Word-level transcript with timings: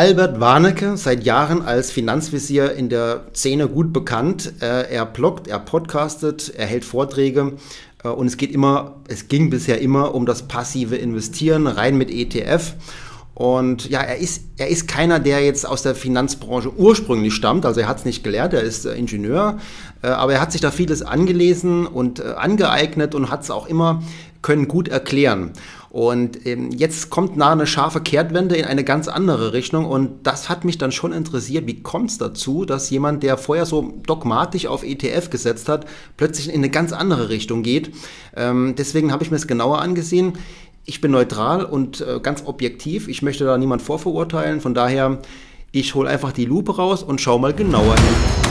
Albert 0.00 0.40
Warnecke, 0.40 0.96
seit 0.96 1.24
Jahren 1.24 1.60
als 1.60 1.90
Finanzvisier 1.90 2.72
in 2.72 2.88
der 2.88 3.26
Szene 3.34 3.68
gut 3.68 3.92
bekannt. 3.92 4.50
Äh, 4.62 4.90
er 4.90 5.04
bloggt, 5.04 5.46
er 5.46 5.58
podcastet, 5.58 6.54
er 6.56 6.64
hält 6.64 6.86
Vorträge 6.86 7.52
äh, 8.02 8.08
und 8.08 8.26
es 8.26 8.38
geht 8.38 8.50
immer, 8.50 8.94
es 9.08 9.28
ging 9.28 9.50
bisher 9.50 9.78
immer 9.82 10.14
um 10.14 10.24
das 10.24 10.48
passive 10.48 10.96
Investieren, 10.96 11.66
rein 11.66 11.98
mit 11.98 12.10
ETF. 12.10 12.76
Und 13.34 13.90
ja, 13.90 14.00
er 14.00 14.16
ist, 14.16 14.44
er 14.56 14.68
ist 14.68 14.88
keiner, 14.88 15.20
der 15.20 15.44
jetzt 15.44 15.68
aus 15.68 15.82
der 15.82 15.94
Finanzbranche 15.94 16.72
ursprünglich 16.74 17.34
stammt. 17.34 17.66
Also 17.66 17.80
er 17.80 17.88
hat 17.88 17.98
es 17.98 18.06
nicht 18.06 18.24
gelernt, 18.24 18.54
er 18.54 18.62
ist 18.62 18.86
äh, 18.86 18.94
Ingenieur, 18.94 19.58
aber 20.00 20.32
er 20.32 20.40
hat 20.40 20.52
sich 20.52 20.62
da 20.62 20.70
vieles 20.70 21.02
angelesen 21.02 21.86
und 21.86 22.24
angeeignet 22.24 23.14
und 23.14 23.30
hat 23.30 23.42
es 23.42 23.50
auch 23.50 23.66
immer 23.66 24.02
können 24.42 24.68
gut 24.68 24.88
erklären. 24.88 25.52
Und 25.90 26.46
ähm, 26.46 26.70
jetzt 26.70 27.10
kommt 27.10 27.36
nahe 27.36 27.50
eine 27.50 27.66
scharfe 27.66 28.00
Kehrtwende 28.00 28.54
in 28.54 28.64
eine 28.64 28.84
ganz 28.84 29.08
andere 29.08 29.52
Richtung. 29.52 29.84
Und 29.84 30.24
das 30.24 30.48
hat 30.48 30.64
mich 30.64 30.78
dann 30.78 30.92
schon 30.92 31.12
interessiert. 31.12 31.66
Wie 31.66 31.82
kommt 31.82 32.10
es 32.10 32.18
dazu, 32.18 32.64
dass 32.64 32.90
jemand, 32.90 33.24
der 33.24 33.36
vorher 33.36 33.66
so 33.66 33.94
dogmatisch 34.06 34.66
auf 34.66 34.84
ETF 34.84 35.30
gesetzt 35.30 35.68
hat, 35.68 35.86
plötzlich 36.16 36.48
in 36.48 36.60
eine 36.60 36.70
ganz 36.70 36.92
andere 36.92 37.28
Richtung 37.28 37.64
geht? 37.64 37.92
Ähm, 38.36 38.74
deswegen 38.78 39.10
habe 39.10 39.24
ich 39.24 39.32
mir 39.32 39.36
es 39.36 39.48
genauer 39.48 39.80
angesehen. 39.80 40.34
Ich 40.84 41.00
bin 41.00 41.10
neutral 41.10 41.64
und 41.64 42.00
äh, 42.00 42.20
ganz 42.22 42.44
objektiv. 42.46 43.08
Ich 43.08 43.22
möchte 43.22 43.44
da 43.44 43.58
niemand 43.58 43.82
vorverurteilen. 43.82 44.60
Von 44.60 44.74
daher, 44.74 45.18
ich 45.72 45.96
hole 45.96 46.08
einfach 46.08 46.30
die 46.30 46.44
Lupe 46.44 46.76
raus 46.76 47.02
und 47.02 47.20
schaue 47.20 47.40
mal 47.40 47.52
genauer 47.52 47.96
hin. 47.96 48.49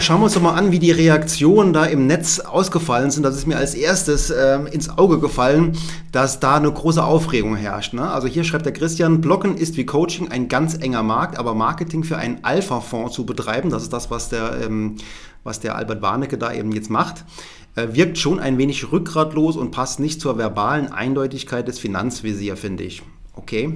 Schauen 0.00 0.20
wir 0.20 0.24
uns 0.24 0.34
doch 0.34 0.40
mal 0.40 0.54
an, 0.54 0.72
wie 0.72 0.78
die 0.78 0.92
Reaktionen 0.92 1.74
da 1.74 1.84
im 1.84 2.06
Netz 2.06 2.40
ausgefallen 2.40 3.10
sind. 3.10 3.22
Das 3.22 3.36
ist 3.36 3.46
mir 3.46 3.58
als 3.58 3.74
erstes 3.74 4.30
ähm, 4.30 4.66
ins 4.66 4.88
Auge 4.88 5.18
gefallen, 5.20 5.76
dass 6.10 6.40
da 6.40 6.56
eine 6.56 6.72
große 6.72 7.04
Aufregung 7.04 7.54
herrscht. 7.54 7.92
Ne? 7.92 8.10
Also 8.10 8.26
hier 8.26 8.44
schreibt 8.44 8.64
der 8.64 8.72
Christian, 8.72 9.20
Blocken 9.20 9.58
ist 9.58 9.76
wie 9.76 9.84
Coaching 9.84 10.28
ein 10.28 10.48
ganz 10.48 10.78
enger 10.78 11.02
Markt, 11.02 11.38
aber 11.38 11.54
Marketing 11.54 12.02
für 12.02 12.16
einen 12.16 12.42
Alpha-Fonds 12.42 13.14
zu 13.14 13.26
betreiben, 13.26 13.68
das 13.68 13.82
ist 13.82 13.92
das, 13.92 14.10
was 14.10 14.30
der, 14.30 14.62
ähm, 14.64 14.96
was 15.44 15.60
der 15.60 15.76
Albert 15.76 16.00
Warnecke 16.00 16.38
da 16.38 16.50
eben 16.50 16.72
jetzt 16.72 16.88
macht, 16.88 17.26
äh, 17.76 17.88
wirkt 17.92 18.16
schon 18.16 18.40
ein 18.40 18.56
wenig 18.56 18.90
rückgratlos 18.90 19.58
und 19.58 19.70
passt 19.70 20.00
nicht 20.00 20.22
zur 20.22 20.38
verbalen 20.38 20.90
Eindeutigkeit 20.90 21.68
des 21.68 21.78
Finanzvisier, 21.78 22.56
finde 22.56 22.84
ich. 22.84 23.02
Okay. 23.34 23.74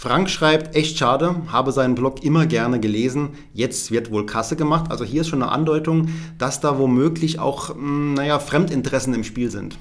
Frank 0.00 0.30
schreibt, 0.30 0.74
echt 0.76 0.96
schade, 0.96 1.42
habe 1.48 1.72
seinen 1.72 1.94
Blog 1.94 2.24
immer 2.24 2.46
gerne 2.46 2.80
gelesen, 2.80 3.32
jetzt 3.52 3.90
wird 3.90 4.10
wohl 4.10 4.24
Kasse 4.24 4.56
gemacht. 4.56 4.90
Also 4.90 5.04
hier 5.04 5.20
ist 5.20 5.28
schon 5.28 5.42
eine 5.42 5.52
Andeutung, 5.52 6.08
dass 6.38 6.58
da 6.58 6.78
womöglich 6.78 7.38
auch, 7.38 7.74
hm, 7.74 8.14
naja, 8.14 8.38
Fremdinteressen 8.38 9.12
im 9.12 9.24
Spiel 9.24 9.50
sind. 9.50 9.76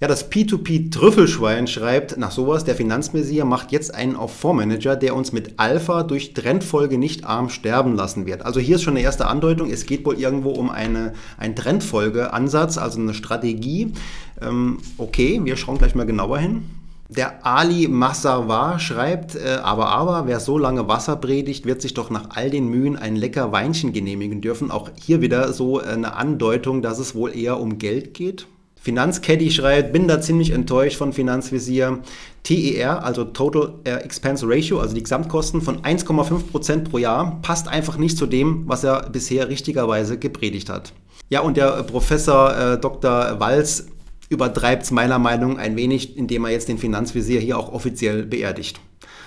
Ja, 0.00 0.08
das 0.08 0.32
P2P-Trüffelschwein 0.32 1.66
schreibt 1.66 2.16
nach 2.16 2.30
sowas, 2.30 2.64
der 2.64 2.76
Finanzmessier 2.76 3.44
macht 3.44 3.70
jetzt 3.70 3.94
einen 3.94 4.16
auf 4.16 4.34
Fondsmanager, 4.34 4.96
der 4.96 5.14
uns 5.14 5.32
mit 5.32 5.58
Alpha 5.58 6.02
durch 6.02 6.32
Trendfolge 6.32 6.96
nicht 6.96 7.26
arm 7.26 7.50
sterben 7.50 7.94
lassen 7.94 8.24
wird. 8.24 8.46
Also 8.46 8.60
hier 8.60 8.76
ist 8.76 8.84
schon 8.84 8.94
eine 8.96 9.04
erste 9.04 9.26
Andeutung, 9.26 9.70
es 9.70 9.84
geht 9.84 10.06
wohl 10.06 10.18
irgendwo 10.18 10.48
um 10.48 10.70
eine, 10.70 11.12
einen 11.36 11.54
Trendfolge-Ansatz, 11.54 12.78
also 12.78 12.98
eine 13.00 13.12
Strategie. 13.12 13.92
Ähm, 14.40 14.78
okay, 14.96 15.42
wir 15.44 15.58
schauen 15.58 15.76
gleich 15.76 15.94
mal 15.94 16.06
genauer 16.06 16.38
hin. 16.38 16.77
Der 17.10 17.46
Ali 17.46 17.88
Massarwar 17.88 18.78
schreibt, 18.78 19.34
äh, 19.34 19.58
aber 19.62 19.88
aber, 19.88 20.26
wer 20.26 20.40
so 20.40 20.58
lange 20.58 20.88
Wasser 20.88 21.16
predigt, 21.16 21.64
wird 21.64 21.80
sich 21.80 21.94
doch 21.94 22.10
nach 22.10 22.36
all 22.36 22.50
den 22.50 22.68
Mühen 22.68 22.96
ein 22.96 23.16
lecker 23.16 23.50
Weinchen 23.50 23.94
genehmigen 23.94 24.42
dürfen. 24.42 24.70
Auch 24.70 24.90
hier 25.00 25.22
wieder 25.22 25.54
so 25.54 25.80
eine 25.80 26.14
Andeutung, 26.14 26.82
dass 26.82 26.98
es 26.98 27.14
wohl 27.14 27.34
eher 27.34 27.60
um 27.60 27.78
Geld 27.78 28.12
geht. 28.12 28.46
Finanzcaddy 28.80 29.50
schreibt, 29.50 29.92
bin 29.92 30.06
da 30.06 30.20
ziemlich 30.20 30.50
enttäuscht 30.50 30.98
von 30.98 31.12
Finanzvisier. 31.12 31.98
TER, 32.44 33.04
also 33.04 33.24
Total 33.24 33.74
Expense 33.84 34.46
Ratio, 34.48 34.78
also 34.78 34.94
die 34.94 35.02
Gesamtkosten 35.02 35.60
von 35.60 35.82
1,5% 35.82 36.84
pro 36.88 36.98
Jahr, 36.98 37.38
passt 37.42 37.68
einfach 37.68 37.98
nicht 37.98 38.16
zu 38.16 38.26
dem, 38.26 38.64
was 38.66 38.84
er 38.84 39.10
bisher 39.10 39.48
richtigerweise 39.48 40.18
gepredigt 40.18 40.70
hat. 40.70 40.92
Ja, 41.30 41.40
und 41.40 41.56
der 41.56 41.82
Professor 41.82 42.56
äh, 42.56 42.78
Dr. 42.78 43.38
Walz 43.40 43.88
übertreibt 44.28 44.84
es 44.84 44.90
meiner 44.90 45.18
Meinung 45.18 45.58
ein 45.58 45.76
wenig, 45.76 46.16
indem 46.16 46.44
er 46.44 46.50
jetzt 46.50 46.68
den 46.68 46.78
Finanzvisier 46.78 47.40
hier 47.40 47.58
auch 47.58 47.72
offiziell 47.72 48.24
beerdigt. 48.24 48.80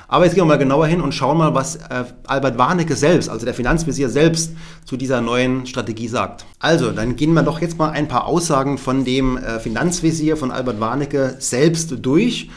Aber 0.07 0.25
jetzt 0.25 0.34
gehen 0.34 0.41
wir 0.41 0.47
mal 0.47 0.57
genauer 0.57 0.88
hin 0.88 1.00
und 1.00 1.13
schauen 1.13 1.38
mal, 1.38 1.56
was 1.56 1.78
äh, 1.78 2.03
Albert 2.28 2.57
Warnecke 2.57 2.97
selbst, 2.97 3.29
also 3.29 3.45
der 3.45 3.53
Finanzvisier 3.53 4.09
selbst, 4.09 4.51
zu 4.84 4.97
dieser 4.97 5.22
neuen 5.22 5.66
Strategie 5.66 6.09
sagt. 6.09 6.45
Also, 6.59 6.91
dann 6.91 7.16
gehen 7.16 7.31
wir 7.34 7.44
doch 7.44 7.61
jetzt 7.61 7.78
mal 7.78 7.91
ein 7.91 8.09
paar 8.09 8.25
Aussagen 8.25 8.78
von 8.78 9.06
dem 9.06 9.38
äh, 9.38 9.59
Finanzvisier 9.59 10.35
von 10.35 10.51
Albert 10.51 10.81
Warnecke 10.81 11.35
selbst 11.40 11.95
durch 12.01 12.50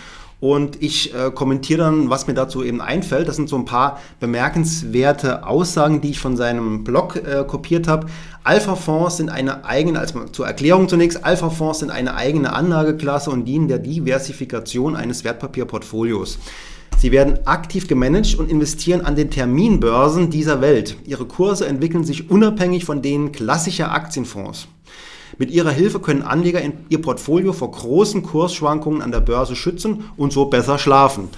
und 0.45 0.83
ich 0.83 1.15
äh, 1.15 1.31
kommentiere 1.31 1.85
dann, 1.85 2.11
was 2.11 2.27
mir 2.27 2.35
dazu 2.35 2.63
eben 2.63 2.83
einfällt. 2.83 3.29
Das 3.29 3.37
sind 3.37 3.49
so 3.49 3.57
ein 3.57 3.65
paar 3.65 3.99
bemerkenswerte 4.21 5.47
Aussagen, 5.47 6.03
die 6.03 6.11
ich 6.11 6.19
von 6.19 6.37
seinem 6.37 6.85
Blog 6.85 7.17
äh, 7.17 7.45
kopiert 7.49 7.89
habe. 7.89 8.09
Alpha-Fonds 8.43 9.17
sind 9.17 9.31
eine 9.31 9.65
eigene, 9.65 9.99
als 9.99 10.13
zur 10.33 10.47
Erklärung 10.47 10.87
zunächst, 10.87 11.25
Alpha-Fonds 11.25 11.79
sind 11.79 11.91
eine 11.91 12.15
eigene 12.15 12.53
Anlageklasse 12.53 13.31
und 13.31 13.47
dienen 13.47 13.69
der 13.69 13.79
Diversifikation 13.79 14.97
eines 14.97 15.25
Wertpapierportfolios. 15.25 16.39
Sie 16.99 17.11
werden 17.11 17.39
aktiv 17.47 17.89
gemanagt 17.89 18.35
und 18.35 18.51
investieren 18.51 19.01
an 19.01 19.17
den 19.17 19.31
Terminbörsen 19.31 20.29
dieser 20.29 20.61
Welt. 20.61 20.99
Ihre 21.07 21.25
Kurse 21.25 21.67
entwickeln 21.67 22.05
sich 22.05 22.29
unabhängig 22.29 22.85
von 22.85 23.01
denen 23.01 23.33
klassischer 23.33 23.93
Aktienfonds. 23.93 24.69
Mit 25.39 25.51
ihrer 25.51 25.71
Hilfe 25.71 26.01
können 26.01 26.23
Anleger 26.23 26.61
ihr 26.89 27.03
Portfolio 27.03 27.53
vor 27.53 27.71
großen 27.71 28.23
Kursschwankungen 28.23 29.03
an 29.03 29.11
der 29.11 29.21
Börse 29.21 29.57
schützen 29.57 30.05
und 30.17 30.33
so 30.33 30.47
besser 30.47 30.79
schlafen. 30.79 31.29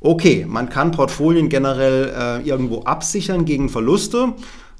Okay, 0.00 0.46
man 0.48 0.68
kann 0.68 0.90
Portfolien 0.90 1.48
generell 1.48 2.12
äh, 2.16 2.48
irgendwo 2.48 2.82
absichern 2.82 3.44
gegen 3.44 3.68
Verluste 3.68 4.34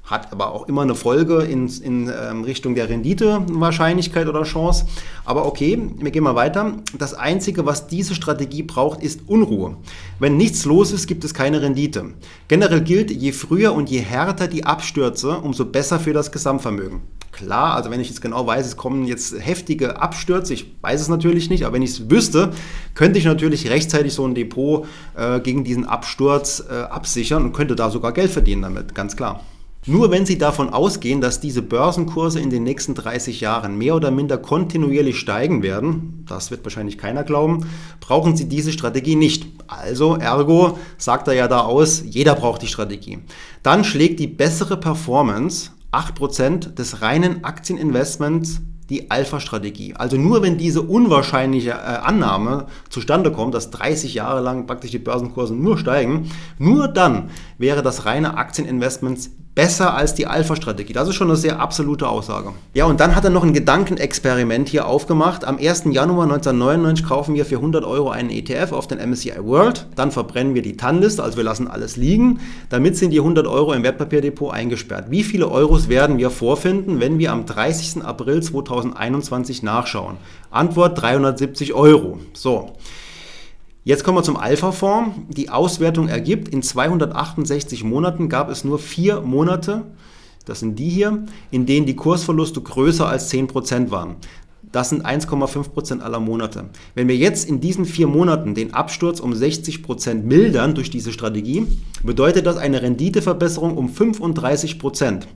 hat 0.05 0.31
aber 0.31 0.53
auch 0.53 0.67
immer 0.67 0.83
eine 0.83 0.95
Folge 0.95 1.39
in, 1.39 1.67
in 1.67 2.09
ähm, 2.09 2.43
Richtung 2.43 2.75
der 2.75 2.89
Renditewahrscheinlichkeit 2.89 4.27
oder 4.27 4.43
Chance. 4.43 4.85
Aber 5.25 5.45
okay, 5.45 5.81
wir 5.97 6.11
gehen 6.11 6.23
mal 6.23 6.35
weiter. 6.35 6.73
Das 6.97 7.13
Einzige, 7.15 7.65
was 7.65 7.87
diese 7.87 8.13
Strategie 8.13 8.63
braucht, 8.63 9.01
ist 9.01 9.21
Unruhe. 9.27 9.77
Wenn 10.19 10.37
nichts 10.37 10.65
los 10.65 10.91
ist, 10.91 11.07
gibt 11.07 11.23
es 11.23 11.33
keine 11.33 11.61
Rendite. 11.61 12.13
Generell 12.47 12.81
gilt, 12.81 13.09
je 13.09 13.31
früher 13.31 13.73
und 13.73 13.89
je 13.89 13.99
härter 13.99 14.47
die 14.47 14.63
Abstürze, 14.63 15.39
umso 15.39 15.65
besser 15.65 15.99
für 15.99 16.13
das 16.13 16.31
Gesamtvermögen. 16.31 17.01
Klar, 17.35 17.75
also 17.75 17.91
wenn 17.91 17.99
ich 17.99 18.07
jetzt 18.07 18.21
genau 18.21 18.47
weiß, 18.47 18.65
es 18.65 18.77
kommen 18.77 19.03
jetzt 19.03 19.35
heftige 19.37 20.01
Abstürze, 20.01 20.53
ich 20.53 20.73
weiß 20.79 21.01
es 21.01 21.09
natürlich 21.09 21.49
nicht, 21.49 21.65
aber 21.65 21.73
wenn 21.73 21.81
ich 21.81 21.89
es 21.89 22.09
wüsste, 22.09 22.51
könnte 22.93 23.19
ich 23.19 23.25
natürlich 23.25 23.69
rechtzeitig 23.69 24.13
so 24.13 24.25
ein 24.25 24.35
Depot 24.35 24.87
äh, 25.17 25.41
gegen 25.41 25.65
diesen 25.65 25.83
Absturz 25.83 26.63
äh, 26.71 26.73
absichern 26.73 27.43
und 27.43 27.51
könnte 27.51 27.75
da 27.75 27.89
sogar 27.89 28.13
Geld 28.13 28.31
verdienen 28.31 28.61
damit, 28.61 28.95
ganz 28.95 29.17
klar. 29.17 29.41
Nur 29.85 30.11
wenn 30.11 30.25
Sie 30.25 30.37
davon 30.37 30.69
ausgehen, 30.69 31.19
dass 31.19 31.41
diese 31.41 31.61
Börsenkurse 31.61 32.39
in 32.39 32.49
den 32.49 32.63
nächsten 32.63 32.95
30 32.95 33.41
Jahren 33.41 33.77
mehr 33.77 33.95
oder 33.95 34.11
minder 34.11 34.37
kontinuierlich 34.37 35.19
steigen 35.19 35.61
werden, 35.61 36.23
das 36.29 36.51
wird 36.51 36.63
wahrscheinlich 36.63 36.97
keiner 36.97 37.25
glauben, 37.25 37.67
brauchen 37.99 38.37
Sie 38.37 38.47
diese 38.47 38.71
Strategie 38.71 39.17
nicht. 39.17 39.45
Also, 39.67 40.15
ergo, 40.15 40.79
sagt 40.97 41.27
er 41.27 41.33
ja 41.33 41.49
da 41.49 41.59
aus, 41.59 42.01
jeder 42.09 42.33
braucht 42.33 42.61
die 42.61 42.67
Strategie. 42.67 43.19
Dann 43.61 43.83
schlägt 43.83 44.21
die 44.21 44.27
bessere 44.27 44.77
Performance 44.77 45.71
8% 45.95 46.75
des 46.75 47.01
reinen 47.01 47.43
Aktieninvestments 47.43 48.61
die 48.89 49.09
Alpha-Strategie. 49.09 49.95
Also 49.95 50.17
nur 50.17 50.43
wenn 50.43 50.57
diese 50.57 50.81
unwahrscheinliche 50.81 51.71
äh, 51.71 51.73
Annahme 51.73 52.67
zustande 52.89 53.31
kommt, 53.31 53.55
dass 53.55 53.71
30 53.71 54.13
Jahre 54.13 54.41
lang 54.41 54.67
praktisch 54.67 54.91
die 54.91 54.99
Börsenkurse 54.99 55.55
nur 55.55 55.77
steigen, 55.77 56.29
nur 56.59 56.87
dann 56.87 57.29
wäre 57.57 57.81
das 57.81 58.05
reine 58.05 58.37
Aktieninvestments 58.37 59.31
besser 59.55 59.95
als 59.95 60.13
die 60.13 60.27
Alpha-Strategie. 60.27 60.91
Das 60.91 61.07
ist 61.07 61.15
schon 61.15 61.29
eine 61.29 61.37
sehr 61.37 61.59
absolute 61.59 62.09
Aussage. 62.09 62.51
Ja, 62.73 62.85
und 62.85 62.99
dann 62.99 63.15
hat 63.15 63.23
er 63.23 63.29
noch 63.29 63.43
ein 63.43 63.53
Gedankenexperiment 63.53 64.67
hier 64.67 64.85
aufgemacht. 64.85 65.45
Am 65.45 65.57
1. 65.57 65.85
Januar 65.85 66.23
1999 66.23 67.05
kaufen 67.07 67.35
wir 67.35 67.45
für 67.45 67.55
100 67.55 67.85
Euro 67.85 68.09
einen 68.09 68.29
ETF 68.29 68.73
auf 68.73 68.87
den 68.87 68.99
MSCI 68.99 69.37
World. 69.39 69.87
Dann 69.95 70.11
verbrennen 70.11 70.53
wir 70.53 70.61
die 70.61 70.75
TAN-Liste, 70.75 71.23
also 71.23 71.37
wir 71.37 71.45
lassen 71.45 71.69
alles 71.69 71.95
liegen. 71.95 72.41
Damit 72.69 72.97
sind 72.97 73.11
die 73.11 73.19
100 73.19 73.47
Euro 73.47 73.71
im 73.71 73.83
Wertpapierdepot 73.83 74.53
eingesperrt. 74.53 75.09
Wie 75.09 75.23
viele 75.23 75.49
Euros 75.49 75.87
werden 75.87 76.17
wir 76.17 76.29
vorfinden, 76.29 76.99
wenn 76.99 77.17
wir 77.17 77.31
am 77.31 77.45
30. 77.45 78.03
April 78.03 78.43
2021 78.43 79.63
nachschauen? 79.63 80.17
Antwort 80.51 81.01
370 81.01 81.73
Euro. 81.73 82.19
So. 82.33 82.73
Jetzt 83.87 84.03
kommen 84.03 84.17
wir 84.17 84.23
zum 84.23 84.35
Alpha-Fonds. 84.35 85.15
Die 85.29 85.51
Auswertung 85.51 86.07
ergibt, 86.07 86.47
in 86.47 86.63
268 86.63 87.83
Monaten 87.83 88.29
gab 88.29 88.49
es 88.49 88.63
nur 88.63 88.79
vier 88.79 89.21
Monate, 89.21 89.83
das 90.43 90.61
sind 90.61 90.79
die 90.79 90.89
hier, 90.89 91.23
in 91.51 91.67
denen 91.67 91.85
die 91.85 91.95
Kursverluste 91.95 92.61
größer 92.61 93.07
als 93.07 93.31
10% 93.31 93.91
waren. 93.91 94.15
Das 94.71 94.89
sind 94.89 95.05
1,5% 95.05 95.99
aller 95.99 96.19
Monate. 96.19 96.65
Wenn 96.95 97.07
wir 97.07 97.15
jetzt 97.15 97.47
in 97.47 97.61
diesen 97.61 97.85
vier 97.85 98.07
Monaten 98.07 98.55
den 98.55 98.73
Absturz 98.73 99.19
um 99.19 99.33
60% 99.33 100.23
mildern 100.23 100.73
durch 100.73 100.89
diese 100.89 101.13
Strategie, 101.13 101.67
bedeutet 102.01 102.47
das 102.47 102.57
eine 102.57 102.81
Renditeverbesserung 102.81 103.77
um 103.77 103.87
35%. 103.89 105.27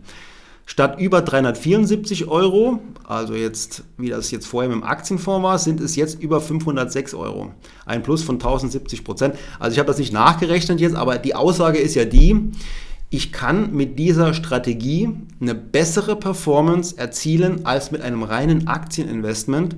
Statt 0.70 1.00
über 1.00 1.24
374 1.24 2.28
Euro, 2.28 2.80
also 3.04 3.34
jetzt, 3.34 3.86
wie 3.98 4.10
das 4.10 4.30
jetzt 4.30 4.46
vorher 4.46 4.70
mit 4.70 4.78
dem 4.78 4.84
Aktienfonds 4.84 5.44
war, 5.44 5.58
sind 5.58 5.82
es 5.82 5.96
jetzt 5.96 6.22
über 6.22 6.40
506 6.40 7.16
Euro. 7.16 7.54
Ein 7.88 8.04
Plus 8.04 8.22
von 8.22 8.36
1070 8.36 9.04
Prozent. 9.04 9.36
Also 9.58 9.74
ich 9.74 9.80
habe 9.80 9.88
das 9.88 9.98
nicht 9.98 10.14
nachgerechnet 10.14 10.80
jetzt, 10.80 10.96
aber 10.96 11.18
die 11.18 11.34
Aussage 11.34 11.80
ist 11.80 11.96
ja 11.96 12.06
die, 12.06 12.52
ich 13.10 13.32
kann 13.32 13.74
mit 13.74 13.98
dieser 13.98 14.36
Strategie 14.36 15.10
eine 15.42 15.56
bessere 15.56 16.16
Performance 16.16 16.96
erzielen 16.96 17.66
als 17.66 17.90
mit 17.90 18.02
einem 18.04 18.22
reinen 18.22 18.68
Aktieninvestment 18.68 19.76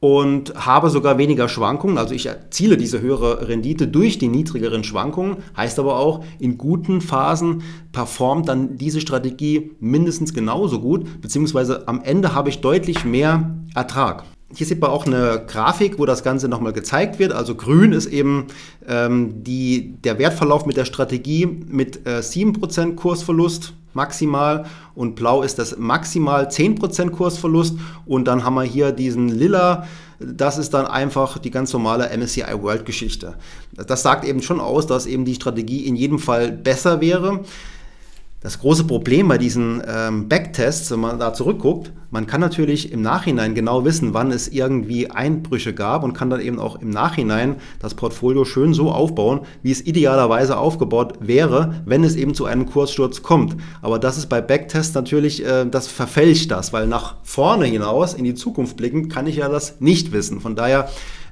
und 0.00 0.54
habe 0.54 0.88
sogar 0.88 1.18
weniger 1.18 1.48
Schwankungen. 1.48 1.98
Also 1.98 2.14
ich 2.14 2.26
erziele 2.26 2.78
diese 2.78 3.00
höhere 3.00 3.48
Rendite 3.48 3.86
durch 3.86 4.18
die 4.18 4.28
niedrigeren 4.28 4.82
Schwankungen. 4.82 5.38
Heißt 5.56 5.78
aber 5.78 5.98
auch, 5.98 6.24
in 6.38 6.56
guten 6.56 7.02
Phasen 7.02 7.62
performt 7.92 8.48
dann 8.48 8.78
diese 8.78 9.02
Strategie 9.02 9.72
mindestens 9.78 10.32
genauso 10.32 10.80
gut, 10.80 11.20
beziehungsweise 11.20 11.86
am 11.86 12.00
Ende 12.02 12.34
habe 12.34 12.48
ich 12.48 12.60
deutlich 12.60 13.04
mehr 13.04 13.54
Ertrag. 13.74 14.24
Hier 14.52 14.66
sieht 14.66 14.80
man 14.80 14.90
auch 14.90 15.06
eine 15.06 15.44
Grafik, 15.46 15.98
wo 15.98 16.06
das 16.06 16.24
Ganze 16.24 16.48
nochmal 16.48 16.72
gezeigt 16.72 17.20
wird. 17.20 17.32
Also 17.32 17.54
grün 17.54 17.92
ist 17.92 18.06
eben 18.06 18.46
ähm, 18.88 19.44
die, 19.44 19.94
der 20.02 20.18
Wertverlauf 20.18 20.66
mit 20.66 20.76
der 20.76 20.86
Strategie 20.86 21.46
mit 21.46 22.04
äh, 22.06 22.18
7% 22.18 22.96
Kursverlust 22.96 23.74
maximal 23.94 24.66
und 24.94 25.14
blau 25.14 25.42
ist 25.42 25.58
das 25.58 25.76
maximal 25.76 26.46
10% 26.48 27.10
Kursverlust 27.10 27.76
und 28.06 28.26
dann 28.26 28.44
haben 28.44 28.54
wir 28.54 28.62
hier 28.62 28.92
diesen 28.92 29.28
lila, 29.28 29.86
das 30.18 30.58
ist 30.58 30.74
dann 30.74 30.86
einfach 30.86 31.38
die 31.38 31.50
ganz 31.50 31.72
normale 31.72 32.10
MSCI 32.16 32.60
World 32.60 32.84
Geschichte. 32.84 33.34
Das 33.72 34.02
sagt 34.02 34.24
eben 34.24 34.42
schon 34.42 34.60
aus, 34.60 34.86
dass 34.86 35.06
eben 35.06 35.24
die 35.24 35.34
Strategie 35.34 35.86
in 35.86 35.96
jedem 35.96 36.18
Fall 36.18 36.52
besser 36.52 37.00
wäre. 37.00 37.40
Das 38.42 38.58
große 38.58 38.84
Problem 38.84 39.28
bei 39.28 39.36
diesen 39.36 39.82
ähm, 39.86 40.26
Backtests, 40.26 40.90
wenn 40.90 41.00
man 41.00 41.18
da 41.18 41.34
zurückguckt, 41.34 41.92
man 42.10 42.26
kann 42.26 42.40
natürlich 42.40 42.90
im 42.90 43.02
Nachhinein 43.02 43.54
genau 43.54 43.84
wissen, 43.84 44.14
wann 44.14 44.32
es 44.32 44.48
irgendwie 44.48 45.10
Einbrüche 45.10 45.74
gab 45.74 46.02
und 46.04 46.14
kann 46.14 46.30
dann 46.30 46.40
eben 46.40 46.58
auch 46.58 46.80
im 46.80 46.88
Nachhinein 46.88 47.56
das 47.80 47.92
Portfolio 47.92 48.46
schön 48.46 48.72
so 48.72 48.90
aufbauen, 48.90 49.40
wie 49.62 49.70
es 49.70 49.86
idealerweise 49.86 50.56
aufgebaut 50.56 51.18
wäre, 51.20 51.82
wenn 51.84 52.02
es 52.02 52.16
eben 52.16 52.32
zu 52.32 52.46
einem 52.46 52.64
Kurssturz 52.64 53.22
kommt. 53.22 53.56
Aber 53.82 53.98
das 53.98 54.16
ist 54.16 54.30
bei 54.30 54.40
Backtests 54.40 54.94
natürlich, 54.94 55.44
äh, 55.44 55.66
das 55.66 55.88
verfälscht 55.88 56.50
das, 56.50 56.72
weil 56.72 56.86
nach 56.86 57.16
vorne 57.22 57.66
hinaus, 57.66 58.14
in 58.14 58.24
die 58.24 58.34
Zukunft 58.34 58.78
blickend, 58.78 59.12
kann 59.12 59.26
ich 59.26 59.36
ja 59.36 59.50
das 59.50 59.82
nicht 59.82 60.12
wissen. 60.12 60.40
Von 60.40 60.56
daher 60.56 60.88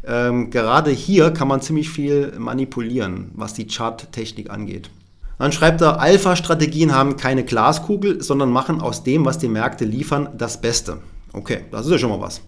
ähm, 0.06 0.50
gerade 0.50 0.90
hier 0.90 1.30
kann 1.30 1.48
man 1.48 1.62
ziemlich 1.62 1.88
viel 1.88 2.34
manipulieren, 2.38 3.30
was 3.34 3.54
die 3.54 3.66
Charttechnik 3.66 4.50
angeht. 4.50 4.90
Dann 5.38 5.52
schreibt 5.52 5.80
er, 5.80 6.00
Alpha-Strategien 6.00 6.94
haben 6.94 7.16
keine 7.16 7.44
Glaskugel, 7.44 8.22
sondern 8.22 8.50
machen 8.50 8.80
aus 8.80 9.04
dem, 9.04 9.24
was 9.24 9.38
die 9.38 9.48
Märkte 9.48 9.84
liefern, 9.84 10.30
das 10.36 10.60
Beste. 10.60 10.98
Okay, 11.32 11.60
das 11.70 11.86
ist 11.86 11.92
ja 11.92 11.98
schon 11.98 12.10
mal 12.10 12.20
was. 12.20 12.40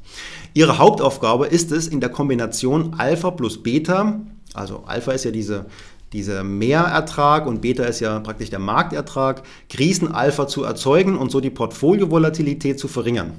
Ihre 0.55 0.79
Hauptaufgabe 0.79 1.47
ist 1.47 1.71
es, 1.71 1.87
in 1.87 2.01
der 2.01 2.11
Kombination 2.11 2.95
Alpha 2.99 3.31
plus 3.31 3.63
Beta, 3.63 4.21
also 4.55 4.83
Alpha 4.87 5.13
ist 5.13 5.25
ja 5.25 5.31
diese, 5.31 5.67
dieser 6.13 6.43
Mehrertrag 6.43 7.47
und 7.47 7.61
Beta 7.61 7.85
ist 7.85 8.01
ja 8.01 8.19
praktisch 8.19 8.51
der 8.51 8.59
Marktertrag, 8.59 9.43
Krisenalpha 9.69 10.49
zu 10.49 10.65
erzeugen 10.65 11.17
und 11.17 11.31
so 11.31 11.41
die 11.41 11.51
Portfoliovolatilität 11.51 12.81
zu 12.81 12.89
verringern. 12.89 13.33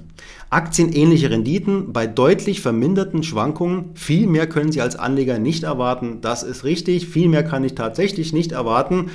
Aktienähnliche 0.50 1.30
Renditen 1.30 1.92
bei 1.92 2.08
deutlich 2.08 2.62
verminderten 2.62 3.24
Schwankungen, 3.24 3.92
viel 3.96 4.28
mehr 4.28 4.48
können 4.48 4.72
Sie 4.72 4.82
als 4.82 4.96
Anleger 4.96 5.38
nicht 5.38 5.64
erwarten. 5.64 6.22
Das 6.22 6.44
ist 6.44 6.64
richtig, 6.64 7.08
viel 7.08 7.28
mehr 7.28 7.44
kann 7.44 7.66
ich 7.66 7.76
tatsächlich 7.76 8.32
nicht 8.32 8.54
erwarten. 8.54 9.12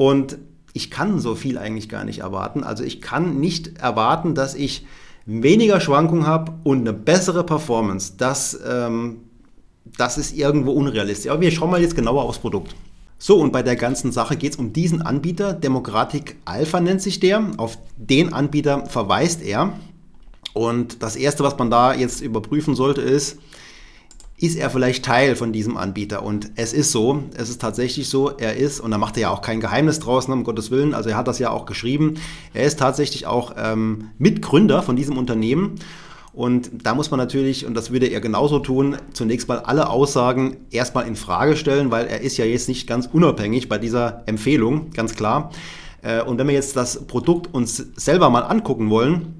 Und 0.00 0.38
ich 0.72 0.90
kann 0.90 1.18
so 1.18 1.34
viel 1.34 1.58
eigentlich 1.58 1.90
gar 1.90 2.04
nicht 2.04 2.20
erwarten. 2.20 2.64
Also 2.64 2.82
ich 2.82 3.02
kann 3.02 3.38
nicht 3.38 3.76
erwarten, 3.76 4.34
dass 4.34 4.54
ich 4.54 4.86
weniger 5.26 5.78
Schwankungen 5.78 6.26
habe 6.26 6.52
und 6.64 6.78
eine 6.78 6.94
bessere 6.94 7.44
Performance. 7.44 8.14
Das, 8.16 8.58
ähm, 8.66 9.18
das 9.98 10.16
ist 10.16 10.34
irgendwo 10.34 10.72
unrealistisch. 10.72 11.30
Aber 11.30 11.42
wir 11.42 11.50
schauen 11.50 11.70
mal 11.70 11.82
jetzt 11.82 11.96
genauer 11.96 12.22
aufs 12.22 12.38
Produkt. 12.38 12.74
So, 13.18 13.36
und 13.40 13.52
bei 13.52 13.62
der 13.62 13.76
ganzen 13.76 14.10
Sache 14.10 14.38
geht 14.38 14.52
es 14.52 14.58
um 14.58 14.72
diesen 14.72 15.02
Anbieter. 15.02 15.52
Democratic 15.52 16.36
Alpha 16.46 16.80
nennt 16.80 17.02
sich 17.02 17.20
der. 17.20 17.50
Auf 17.58 17.76
den 17.98 18.32
Anbieter 18.32 18.86
verweist 18.86 19.42
er. 19.42 19.74
Und 20.54 21.02
das 21.02 21.14
Erste, 21.14 21.44
was 21.44 21.58
man 21.58 21.70
da 21.70 21.92
jetzt 21.92 22.22
überprüfen 22.22 22.74
sollte, 22.74 23.02
ist, 23.02 23.38
ist 24.40 24.56
er 24.56 24.70
vielleicht 24.70 25.04
Teil 25.04 25.36
von 25.36 25.52
diesem 25.52 25.76
Anbieter? 25.76 26.22
Und 26.22 26.52
es 26.56 26.72
ist 26.72 26.92
so, 26.92 27.24
es 27.36 27.50
ist 27.50 27.60
tatsächlich 27.60 28.08
so, 28.08 28.30
er 28.30 28.56
ist, 28.56 28.80
und 28.80 28.90
da 28.90 28.96
macht 28.96 29.16
er 29.18 29.22
ja 29.22 29.30
auch 29.30 29.42
kein 29.42 29.60
Geheimnis 29.60 30.00
draus, 30.00 30.28
ne, 30.28 30.34
um 30.34 30.44
Gottes 30.44 30.70
Willen, 30.70 30.94
also 30.94 31.10
er 31.10 31.16
hat 31.16 31.28
das 31.28 31.38
ja 31.38 31.50
auch 31.50 31.66
geschrieben, 31.66 32.14
er 32.54 32.64
ist 32.64 32.78
tatsächlich 32.78 33.26
auch 33.26 33.54
ähm, 33.58 34.10
Mitgründer 34.18 34.82
von 34.82 34.96
diesem 34.96 35.18
Unternehmen. 35.18 35.74
Und 36.32 36.70
da 36.84 36.94
muss 36.94 37.10
man 37.10 37.18
natürlich, 37.18 37.66
und 37.66 37.74
das 37.74 37.90
würde 37.90 38.06
er 38.06 38.20
genauso 38.20 38.60
tun, 38.60 38.96
zunächst 39.12 39.48
mal 39.48 39.58
alle 39.58 39.90
Aussagen 39.90 40.58
erstmal 40.70 41.06
in 41.06 41.16
Frage 41.16 41.56
stellen, 41.56 41.90
weil 41.90 42.06
er 42.06 42.20
ist 42.20 42.36
ja 42.36 42.44
jetzt 42.44 42.68
nicht 42.68 42.86
ganz 42.86 43.08
unabhängig 43.12 43.68
bei 43.68 43.78
dieser 43.78 44.22
Empfehlung, 44.26 44.90
ganz 44.92 45.14
klar. 45.14 45.50
Äh, 46.02 46.22
und 46.22 46.38
wenn 46.38 46.46
wir 46.46 46.54
jetzt 46.54 46.76
das 46.76 47.06
Produkt 47.06 47.52
uns 47.52 47.76
selber 47.96 48.30
mal 48.30 48.42
angucken 48.42 48.88
wollen, 48.88 49.34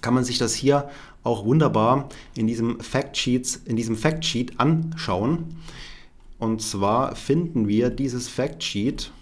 kann 0.00 0.14
man 0.14 0.24
sich 0.24 0.38
das 0.38 0.54
hier 0.54 0.88
auch 1.22 1.44
wunderbar 1.44 2.08
in 2.34 2.46
diesem 2.46 2.80
Factsheets, 2.80 3.56
in 3.64 3.76
diesem 3.76 3.96
Factsheet 3.96 4.58
anschauen. 4.58 5.56
Und 6.38 6.62
zwar 6.62 7.16
finden 7.16 7.68
wir 7.68 7.90
dieses 7.90 8.28
Factsheet 8.28 9.12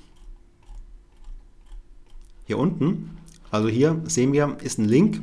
hier 2.47 2.59
unten. 2.59 3.19
Also 3.51 3.69
hier 3.69 4.01
sehen 4.05 4.33
wir, 4.33 4.57
ist 4.63 4.79
ein 4.79 4.89
Link, 4.89 5.23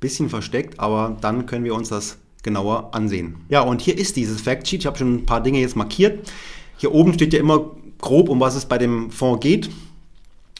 bisschen 0.00 0.28
versteckt, 0.28 0.78
aber 0.80 1.16
dann 1.20 1.46
können 1.46 1.64
wir 1.64 1.74
uns 1.74 1.88
das 1.88 2.18
genauer 2.42 2.94
ansehen. 2.94 3.36
Ja, 3.48 3.60
und 3.60 3.80
hier 3.80 3.98
ist 3.98 4.16
dieses 4.16 4.40
Factsheet. 4.40 4.80
Ich 4.80 4.86
habe 4.86 4.98
schon 4.98 5.16
ein 5.16 5.26
paar 5.26 5.42
Dinge 5.42 5.60
jetzt 5.60 5.76
markiert. 5.76 6.30
Hier 6.76 6.92
oben 6.92 7.12
steht 7.14 7.32
ja 7.32 7.40
immer 7.40 7.72
grob, 7.98 8.28
um 8.28 8.40
was 8.40 8.54
es 8.54 8.66
bei 8.66 8.78
dem 8.78 9.10
Fonds 9.10 9.42
geht. 9.42 9.70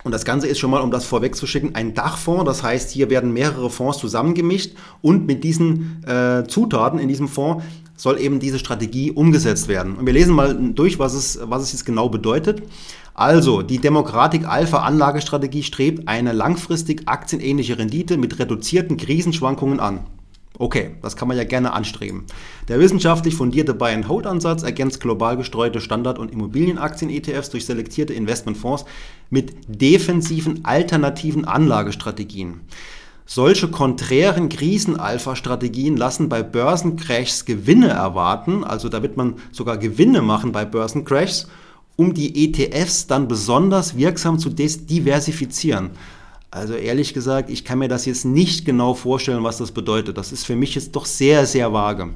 Und 0.07 0.13
das 0.13 0.25
Ganze 0.25 0.47
ist 0.47 0.61
schon 0.61 0.71
mal, 0.71 0.83
um 0.83 0.93
das 0.93 1.05
vorwegzuschicken, 1.05 1.75
ein 1.75 1.93
Dachfonds. 1.93 2.45
Das 2.45 2.63
heißt, 2.63 2.93
hier 2.93 3.11
werden 3.11 3.33
mehrere 3.33 3.69
Fonds 3.71 3.99
zusammengemischt 3.99 4.77
und 5.03 5.27
mit 5.27 5.43
diesen 5.43 6.05
äh, 6.07 6.45
Zutaten 6.47 7.01
in 7.01 7.09
diesem 7.09 7.27
Fonds 7.27 7.65
soll 7.97 8.21
eben 8.21 8.39
diese 8.39 8.61
Strategie 8.61 9.11
umgesetzt 9.11 9.67
werden. 9.67 9.97
Und 9.97 10.07
wir 10.07 10.13
lesen 10.13 10.33
mal 10.33 10.55
durch, 10.75 11.01
was 11.01 11.13
es, 11.13 11.41
was 11.43 11.65
es 11.65 11.73
jetzt 11.73 11.87
genau 11.87 12.09
bedeutet. 12.09 12.63
Also, 13.15 13.63
die 13.63 13.79
Demokratik 13.79 14.47
Alpha 14.47 14.79
Anlagestrategie 14.79 15.65
strebt 15.65 16.07
eine 16.07 16.33
langfristig 16.33 17.03
aktienähnliche 17.07 17.77
Rendite 17.77 18.17
mit 18.17 18.39
reduzierten 18.39 18.99
Krisenschwankungen 18.99 19.81
an. 19.81 20.07
Okay, 20.59 20.97
das 21.03 21.17
kann 21.17 21.29
man 21.29 21.37
ja 21.37 21.45
gerne 21.45 21.73
anstreben. 21.73 22.25
Der 22.69 22.81
wissenschaftlich 22.81 23.35
fundierte 23.35 23.75
Buy-and-Hold-Ansatz 23.75 24.63
ergänzt 24.63 25.01
global 25.01 25.37
gestreute 25.37 25.81
Standard- 25.81 26.19
und 26.19 26.33
Immobilienaktien-ETFs 26.33 27.51
durch 27.51 27.67
selektierte 27.67 28.15
Investmentfonds 28.15 28.87
mit 29.29 29.55
defensiven 29.69 30.65
alternativen 30.65 31.45
Anlagestrategien. 31.45 32.61
Solche 33.27 33.69
konträren 33.69 34.49
Krisen-Alpha-Strategien 34.49 35.97
lassen 35.97 36.29
bei 36.29 36.43
Börsencrashs 36.43 37.45
Gewinne 37.45 37.89
erwarten, 37.89 38.63
also 38.63 38.89
da 38.89 39.03
wird 39.03 39.17
man 39.17 39.35
sogar 39.51 39.79
Gewinne 39.79 40.23
machen 40.23 40.53
bei 40.53 40.65
Börsencrashs, 40.65 41.49
um 41.97 42.15
die 42.15 42.45
ETFs 42.45 43.09
dann 43.09 43.27
besonders 43.27 43.97
wirksam 43.97 44.39
zu 44.39 44.51
diversifizieren. 44.51 45.91
Also 46.51 46.75
ehrlich 46.75 47.13
gesagt, 47.13 47.51
ich 47.51 47.65
kann 47.65 47.79
mir 47.79 47.89
das 47.89 48.07
jetzt 48.07 48.25
nicht 48.25 48.65
genau 48.65 48.95
vorstellen, 48.95 49.45
was 49.45 49.59
das 49.59 49.73
bedeutet. 49.73 50.17
Das 50.17 50.33
ist 50.33 50.47
für 50.47 50.57
mich 50.57 50.75
jetzt 50.75 50.95
doch 50.95 51.05
sehr, 51.05 51.45
sehr 51.45 51.73
vage. 51.73 52.15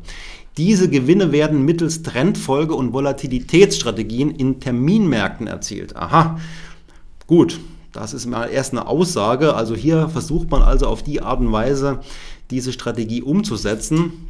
Diese 0.57 0.89
Gewinne 0.89 1.33
werden 1.33 1.65
mittels 1.65 2.03
Trendfolge 2.03 2.75
und 2.75 2.93
Volatilitätsstrategien 2.93 4.31
in 4.31 4.61
Terminmärkten 4.61 5.47
erzielt. 5.47 5.97
Aha, 5.97 6.39
gut, 7.27 7.61
das 7.93 8.15
ist 8.15 8.27
mal 8.27 8.47
erst 8.47 8.73
eine 8.73 8.87
Aussage. 8.87 9.55
Also 9.55 9.75
hier 9.75 10.09
versucht 10.09 10.51
man 10.51 10.63
also 10.63 10.87
auf 10.87 11.03
die 11.03 11.23
Art 11.23 11.41
und 11.41 11.53
Weise 11.53 12.01
diese 12.51 12.73
Strategie 12.73 13.23
umzusetzen. 13.23 14.30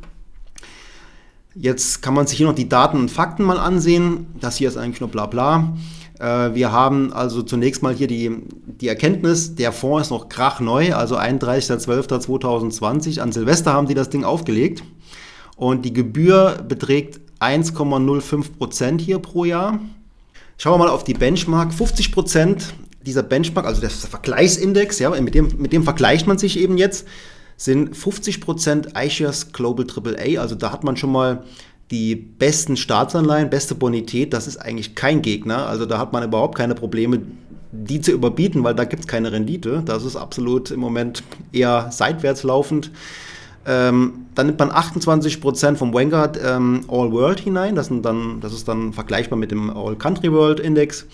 Jetzt 1.54 2.02
kann 2.02 2.14
man 2.14 2.26
sich 2.26 2.38
hier 2.38 2.46
noch 2.46 2.54
die 2.54 2.68
Daten 2.68 2.98
und 2.98 3.10
Fakten 3.10 3.42
mal 3.42 3.58
ansehen. 3.58 4.26
Das 4.40 4.56
hier 4.56 4.68
ist 4.68 4.76
eigentlich 4.76 5.00
nur 5.00 5.10
bla 5.10 5.26
bla. 5.26 5.74
Äh, 6.20 6.54
wir 6.54 6.70
haben 6.70 7.12
also 7.12 7.42
zunächst 7.42 7.82
mal 7.82 7.92
hier 7.94 8.06
die, 8.06 8.30
die 8.66 8.86
Erkenntnis, 8.88 9.56
der 9.56 9.72
Fonds 9.72 10.06
ist 10.06 10.10
noch 10.10 10.28
krachneu, 10.28 10.94
also 10.94 11.18
31.12.2020. 11.18 13.20
An 13.20 13.32
Silvester 13.32 13.72
haben 13.72 13.88
die 13.88 13.94
das 13.94 14.10
Ding 14.10 14.22
aufgelegt 14.22 14.84
und 15.56 15.84
die 15.84 15.92
Gebühr 15.92 16.64
beträgt 16.68 17.18
1,05 17.40 18.58
Prozent 18.58 19.00
hier 19.00 19.18
pro 19.18 19.44
Jahr. 19.44 19.80
Schauen 20.56 20.74
wir 20.74 20.84
mal 20.84 20.90
auf 20.90 21.02
die 21.04 21.14
Benchmark. 21.14 21.72
50 21.72 22.12
Prozent 22.12 22.74
dieser 23.04 23.22
Benchmark, 23.22 23.66
also 23.66 23.80
der 23.80 23.90
Vergleichsindex, 23.90 24.98
ja, 24.98 25.08
mit 25.20 25.34
dem, 25.34 25.48
mit 25.58 25.72
dem 25.72 25.84
vergleicht 25.84 26.26
man 26.26 26.36
sich 26.36 26.58
eben 26.58 26.76
jetzt, 26.76 27.06
sind 27.60 27.94
50 27.94 28.40
Prozent 28.40 28.88
iShares 28.96 29.52
Global 29.52 29.86
AAA. 29.86 30.40
Also 30.40 30.54
da 30.54 30.72
hat 30.72 30.82
man 30.82 30.96
schon 30.96 31.12
mal 31.12 31.42
die 31.90 32.16
besten 32.16 32.78
Staatsanleihen, 32.78 33.50
beste 33.50 33.74
Bonität, 33.74 34.32
das 34.32 34.46
ist 34.46 34.56
eigentlich 34.56 34.94
kein 34.94 35.20
Gegner. 35.20 35.66
Also 35.66 35.84
da 35.84 35.98
hat 35.98 36.14
man 36.14 36.24
überhaupt 36.24 36.56
keine 36.56 36.74
Probleme, 36.74 37.20
die 37.70 38.00
zu 38.00 38.12
überbieten, 38.12 38.64
weil 38.64 38.74
da 38.74 38.84
gibt 38.84 39.02
es 39.02 39.06
keine 39.06 39.30
Rendite. 39.30 39.82
Das 39.84 40.06
ist 40.06 40.16
absolut 40.16 40.70
im 40.70 40.80
Moment 40.80 41.22
eher 41.52 41.88
seitwärts 41.90 42.44
laufend. 42.44 42.90
Ähm, 43.66 44.24
dann 44.34 44.46
nimmt 44.46 44.58
man 44.58 44.70
28% 44.70 45.76
vom 45.76 45.92
Vanguard 45.92 46.40
ähm, 46.42 46.80
All 46.88 47.12
World 47.12 47.40
hinein. 47.40 47.74
Das, 47.74 47.90
dann, 47.90 48.40
das, 48.40 48.54
ist 48.54 48.68
dann 48.68 48.94
vergleichbar 48.94 49.38
mit 49.38 49.50
dem 49.50 49.68
All 49.68 49.96
Country 49.96 50.32
World 50.32 50.60
Index. 50.60 51.06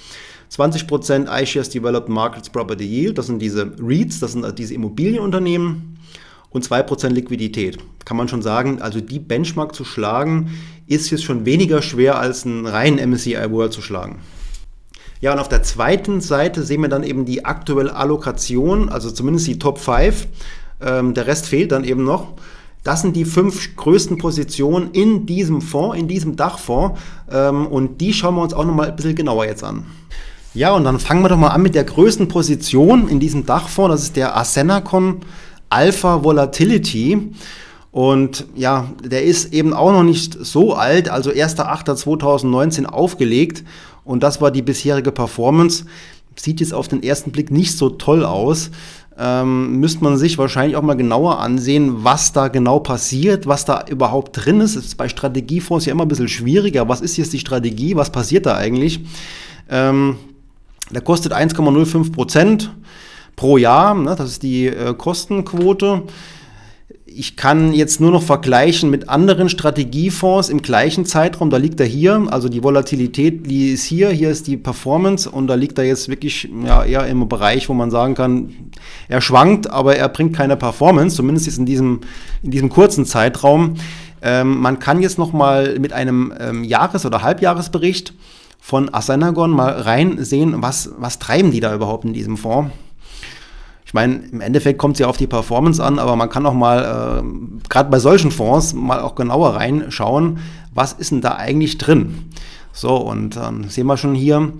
20% 0.53 1.27
iShares 1.43 1.71
Developed 1.71 2.09
Markets 2.09 2.51
Property 2.51 2.85
Yield. 2.85 3.19
Das 3.19 3.27
sind 3.27 3.43
diese 3.43 3.73
REITs, 3.81 4.21
das 4.21 4.31
sind 4.33 4.57
diese 4.57 4.75
Immobilienunternehmen. 4.75 5.96
Und 6.51 6.67
2% 6.67 7.09
Liquidität. 7.09 7.79
Kann 8.05 8.17
man 8.17 8.29
schon 8.29 8.43
sagen, 8.43 8.81
also 8.81 9.01
die 9.01 9.19
Benchmark 9.19 9.75
zu 9.75 9.85
schlagen, 9.85 10.51
ist 10.87 11.11
jetzt 11.11 11.25
schon 11.25 11.45
weniger 11.45 11.83
schwer 11.83 12.19
als 12.19 12.47
einen 12.47 12.67
reinen 12.67 13.11
MSCI 13.11 13.51
World 13.51 13.73
zu 13.73 13.83
schlagen. 13.83 14.21
Ja, 15.21 15.33
und 15.33 15.39
auf 15.39 15.49
der 15.49 15.63
zweiten 15.63 16.21
Seite 16.21 16.63
sehen 16.63 16.83
wir 16.83 16.89
dann 16.89 17.03
eben 17.03 17.25
die 17.25 17.45
aktuelle 17.45 17.95
Allokation, 17.95 18.89
also 18.89 19.11
zumindest 19.11 19.47
die 19.47 19.59
Top 19.59 19.79
5. 19.79 20.29
Ähm, 20.81 21.15
der 21.15 21.27
Rest 21.27 21.47
fehlt 21.47 21.73
dann 21.73 21.85
eben 21.85 22.05
noch. 22.05 22.35
Das 22.85 23.03
sind 23.03 23.17
die 23.17 23.25
fünf 23.25 23.75
größten 23.75 24.19
Positionen 24.19 24.93
in 24.93 25.27
diesem 25.27 25.61
Fonds, 25.61 25.99
in 25.99 26.07
diesem 26.07 26.37
Dachfonds. 26.37 27.01
Ähm, 27.31 27.67
und 27.67 28.01
die 28.01 28.13
schauen 28.13 28.37
wir 28.37 28.43
uns 28.43 28.55
auch 28.55 28.65
nochmal 28.65 28.91
ein 28.91 28.97
bisschen 28.97 29.17
genauer 29.17 29.47
jetzt 29.47 29.65
an. 29.65 29.87
Ja, 30.55 30.73
und 30.73 30.85
dann 30.85 31.01
fangen 31.01 31.23
wir 31.23 31.29
doch 31.29 31.37
mal 31.37 31.49
an 31.49 31.63
mit 31.63 31.75
der 31.75 31.85
größten 31.85 32.29
Position 32.29 33.09
in 33.09 33.19
diesem 33.19 33.45
Dachfonds. 33.45 33.93
Das 33.93 34.03
ist 34.05 34.17
der 34.17 34.37
Arsenacon 34.37 35.23
Alpha 35.71 36.25
Volatility. 36.25 37.31
Und 37.93 38.47
ja, 38.55 38.91
der 39.03 39.25
ist 39.25 39.55
eben 39.55 39.73
auch 39.73 39.93
noch 39.93 40.03
nicht 40.03 40.37
so 40.39 40.75
alt, 40.75 41.09
also 41.09 41.31
1.8.2019 41.31 42.85
aufgelegt. 42.85 43.65
Und 44.05 44.23
das 44.23 44.41
war 44.41 44.51
die 44.51 44.63
bisherige 44.63 45.13
Performance. 45.13 45.87
Sieht 46.37 46.61
jetzt 46.61 46.75
auf 46.75 46.89
den 46.89 47.03
ersten 47.03 47.33
Blick 47.33 47.51
nicht 47.51 47.77
so 47.77 47.89
toll 47.89 48.25
aus. 48.25 48.71
Ähm, 49.19 49.81
müsste 49.81 50.05
man 50.05 50.19
sich 50.19 50.37
wahrscheinlich 50.37 50.77
auch 50.77 50.83
mal 50.83 50.95
genauer 50.95 51.41
ansehen, 51.41 52.05
was 52.05 52.33
da 52.33 52.49
genau 52.49 52.81
passiert, 52.81 53.47
was 53.47 53.65
da 53.65 53.87
überhaupt 53.89 54.45
drin 54.45 54.61
ist. 54.61 54.77
Ist 54.77 54.99
bei 54.99 55.09
Strategiefonds 55.09 55.87
ja 55.87 55.93
immer 55.93 56.05
ein 56.05 56.09
bisschen 56.09 56.29
schwieriger. 56.29 56.89
Was 56.89 57.01
ist 57.01 57.17
jetzt 57.17 57.33
die 57.33 57.39
Strategie? 57.39 57.97
Was 57.97 58.11
passiert 58.13 58.45
da 58.45 58.57
eigentlich? 58.57 59.01
Ähm, 59.71 60.17
der 60.91 61.01
kostet 61.01 61.33
1,05 61.33 62.13
Prozent 62.13 62.71
pro 63.37 63.57
Jahr. 63.59 63.95
Ne? 63.95 64.15
Das 64.17 64.31
ist 64.31 64.43
die 64.43 64.67
äh, 64.67 64.95
Kostenquote 64.95 66.03
ich 67.17 67.35
kann 67.35 67.73
jetzt 67.73 67.99
nur 67.99 68.11
noch 68.11 68.23
vergleichen 68.23 68.91
mit 68.91 69.09
anderen 69.09 69.49
Strategiefonds 69.49 70.51
im 70.51 70.61
gleichen 70.61 71.07
Zeitraum. 71.07 71.49
Da 71.49 71.57
liegt 71.57 71.81
er 71.81 71.87
hier, 71.87 72.27
also 72.29 72.51
die 72.51 72.63
Volatilität 72.63 73.47
die 73.47 73.71
ist 73.71 73.85
hier, 73.85 74.11
hier 74.11 74.29
ist 74.29 74.47
die 74.47 74.59
Performance 74.59 75.31
und 75.31 75.47
da 75.47 75.55
liegt 75.55 75.79
er 75.79 75.85
jetzt 75.85 76.11
wirklich 76.11 76.47
ja, 76.65 76.85
eher 76.85 77.07
im 77.07 77.27
Bereich, 77.27 77.71
wo 77.71 77.75
man 77.75 77.91
sagen 77.91 78.15
kann, 78.15 78.53
er 79.09 79.23
schwankt, 79.23 79.71
aber 79.71 79.97
er 79.97 80.11
bringt 80.11 80.37
keine 80.37 80.59
Performance, 80.59 81.17
zumindest 81.17 81.49
ist 81.49 81.59
in 81.59 81.65
diesem, 81.65 82.01
in 82.43 82.51
diesem 82.51 82.69
kurzen 82.69 83.07
Zeitraum. 83.07 83.77
Ähm, 84.21 84.59
man 84.59 84.79
kann 84.79 85.01
jetzt 85.01 85.17
noch 85.17 85.33
mal 85.33 85.79
mit 85.79 85.95
einem 85.95 86.35
ähm, 86.39 86.65
Jahres- 86.65 87.07
oder 87.07 87.23
Halbjahresbericht 87.23 88.13
von 88.61 88.93
Asanagon 88.93 89.53
mal 89.53 89.71
reinsehen, 89.71 90.61
was, 90.61 90.91
was 90.99 91.19
treiben 91.19 91.51
die 91.51 91.61
da 91.61 91.75
überhaupt 91.75 92.05
in 92.05 92.13
diesem 92.13 92.37
Fonds. 92.37 92.73
Ich 93.87 93.95
meine, 93.95 94.17
im 94.33 94.41
Endeffekt 94.41 94.79
kommt 94.79 94.97
es 94.97 94.99
ja 94.99 95.07
auf 95.07 95.17
die 95.17 95.29
Performance 95.29 95.83
an, 95.83 96.01
aber 96.01 96.17
man 96.17 96.29
kann 96.29 96.45
auch 96.45 96.55
mal, 96.55 97.23
äh, 97.23 97.69
gerade 97.69 97.89
bei 97.89 98.01
solchen 98.01 98.33
Fonds, 98.33 98.75
mal 98.75 99.01
auch 99.01 99.15
genauer 99.15 99.55
reinschauen, 99.55 100.39
was 100.75 100.93
ist 100.93 101.13
denn 101.13 101.21
da 101.21 101.37
eigentlich 101.37 101.79
drin. 101.79 102.25
So, 102.73 102.97
und 102.97 103.37
dann 103.37 103.63
ähm, 103.63 103.71
sehen 103.71 103.87
wir 103.87 103.97
schon 103.97 104.15
hier, 104.15 104.53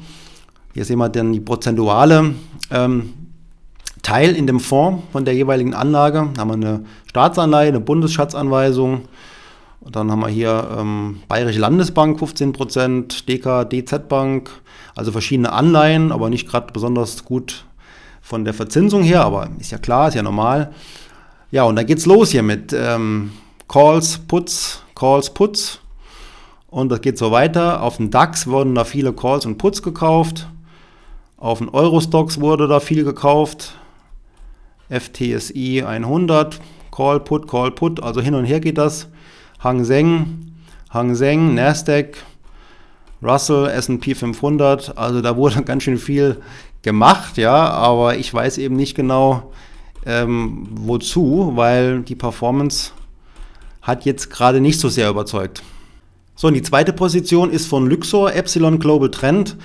hier 0.75 0.85
sehen 0.85 0.99
wir 0.99 1.09
dann 1.09 1.33
die 1.33 1.41
prozentuale 1.41 2.35
ähm, 2.71 3.13
Teil 4.03 4.37
in 4.37 4.47
dem 4.47 4.61
Fonds 4.61 5.03
von 5.11 5.25
der 5.25 5.35
jeweiligen 5.35 5.75
Anlage. 5.75 6.29
Da 6.35 6.43
haben 6.43 6.49
wir 6.49 6.55
eine 6.55 6.85
Staatsanleihe, 7.09 7.69
eine 7.69 7.81
Bundesschatzanweisung. 7.81 9.03
Und 9.81 9.97
dann 9.97 10.11
haben 10.11 10.21
wir 10.21 10.29
hier 10.29 10.69
ähm, 10.79 11.21
Bayerische 11.29 11.59
Landesbank 11.59 12.21
15%, 12.21 13.27
DK, 13.27 13.69
DZ 13.69 14.09
Bank, 14.09 14.51
also 14.95 15.11
verschiedene 15.13 15.53
Anleihen, 15.53 16.13
aber 16.13 16.31
nicht 16.31 16.49
gerade 16.49 16.73
besonders 16.73 17.25
gut 17.25 17.66
von 18.27 18.45
der 18.45 18.55
Verzinsung 18.55 19.05
her, 19.05 19.25
aber 19.25 19.49
ist 19.61 19.71
ja 19.71 19.79
klar, 19.79 20.09
ist 20.09 20.15
ja 20.15 20.23
normal. 20.23 20.73
Ja, 21.53 21.63
und 21.63 21.77
dann 21.77 21.87
geht's 21.87 22.07
los 22.07 22.33
hier 22.33 22.43
mit 22.43 22.73
ähm, 22.73 23.31
Calls, 23.69 24.19
Puts, 24.19 24.83
Calls, 24.97 25.31
Puts. 25.31 25.79
Und 26.67 26.89
das 26.89 27.03
geht 27.03 27.19
so 27.19 27.31
weiter. 27.31 27.83
Auf 27.83 27.99
dem 27.99 28.11
DAX 28.11 28.49
wurden 28.49 28.75
da 28.75 28.83
viele 28.83 29.13
Calls 29.13 29.47
und 29.47 29.59
Puts 29.59 29.81
gekauft. 29.81 30.49
Auf 31.37 31.59
den 31.59 31.69
Eurostox 31.69 32.41
wurde 32.41 32.67
da 32.67 32.81
viel 32.81 33.05
gekauft. 33.05 33.79
FTSI 34.91 35.85
100, 35.87 36.61
Call, 36.91 37.21
Put, 37.21 37.47
Call, 37.47 37.71
Put. 37.71 38.03
Also 38.03 38.21
hin 38.21 38.35
und 38.35 38.45
her 38.45 38.59
geht 38.59 38.77
das. 38.77 39.07
Hang 39.61 39.85
Seng, 39.85 40.53
Hang 40.91 41.15
Seng, 41.15 41.55
Nasdaq, 41.55 42.17
Russell, 43.27 43.67
S&P 43.67 44.15
500. 44.15 44.97
Also 44.97 45.21
da 45.21 45.37
wurde 45.37 45.63
ganz 45.65 45.83
schön 45.83 45.99
viel 45.99 46.39
gemacht, 46.83 47.37
ja, 47.37 47.69
aber 47.71 48.17
ich 48.17 48.33
weiß 48.33 48.59
eben 48.59 48.77
nicht 48.77 48.95
genau, 48.95 49.53
ähm, 50.05 50.69
wozu, 50.71 51.53
weil 51.55 52.03
die 52.03 52.15
Performance 52.15 52.93
hat 53.83 54.05
jetzt 54.05 54.31
gerade 54.31 54.61
nicht 54.61 54.79
so 54.79 54.89
sehr 54.89 55.11
überzeugt. 55.11 55.63
So, 56.37 56.49
und 56.49 56.55
die 56.55 56.63
zweite 56.63 56.93
Position 56.93 57.51
ist 57.51 57.67
von 57.67 57.89
Luxor, 57.89 58.33
Epsilon 58.35 58.79
Global 58.79 59.11
Trend. 59.11 59.57